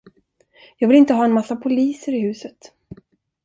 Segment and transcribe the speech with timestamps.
[0.77, 2.73] Jag vill inte ha en massa poliser i huset.